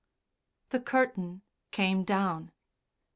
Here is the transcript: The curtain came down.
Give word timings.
The 0.69 0.79
curtain 0.79 1.43
came 1.69 2.03
down. 2.03 2.51